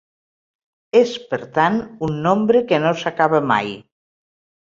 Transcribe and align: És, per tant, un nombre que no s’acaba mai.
És, 1.01 1.11
per 1.33 1.39
tant, 1.57 1.77
un 2.09 2.17
nombre 2.27 2.63
que 2.71 2.81
no 2.85 2.93
s’acaba 3.03 3.45
mai. 3.55 3.69